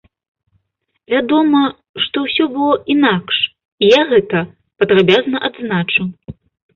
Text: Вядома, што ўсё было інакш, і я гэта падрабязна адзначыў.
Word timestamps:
Вядома, 1.13 1.59
што 2.05 2.23
ўсё 2.23 2.47
было 2.55 2.73
інакш, 2.93 3.35
і 3.83 3.91
я 3.91 3.99
гэта 4.15 4.39
падрабязна 4.81 5.37
адзначыў. 5.51 6.05